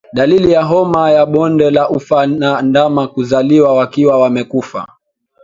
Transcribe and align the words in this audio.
Dalili 0.13 0.51
ya 0.51 0.63
homa 0.63 1.11
ya 1.11 1.25
bonde 1.25 1.69
la 1.71 1.89
ufa 1.89 2.25
ni 2.25 2.51
ndama 2.61 3.07
kuzaliwa 3.07 3.73
wakiwa 3.75 4.19
wamekufa 4.21 4.87